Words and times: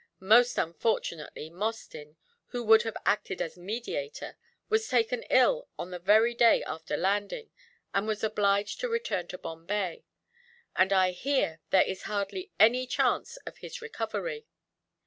Most 0.19 0.57
unfortunately 0.57 1.51
Mostyn, 1.51 2.17
who 2.47 2.63
would 2.63 2.81
have 2.81 2.97
acted 3.05 3.39
as 3.39 3.55
mediator, 3.55 4.35
was 4.67 4.87
taken 4.89 5.21
ill 5.29 5.67
on 5.77 5.91
the 5.91 5.99
very 5.99 6.33
day 6.33 6.63
after 6.63 6.97
landing, 6.97 7.51
and 7.93 8.07
was 8.07 8.23
obliged 8.23 8.79
to 8.79 8.89
return 8.89 9.27
to 9.27 9.37
Bombay; 9.37 10.03
and 10.75 10.91
I 10.91 11.11
hear 11.11 11.59
there 11.69 11.83
is 11.85 12.01
hardly 12.09 12.49
any 12.59 12.87
chance 12.87 13.37
of 13.45 13.57
his 13.59 13.79
recovery. 13.79 14.47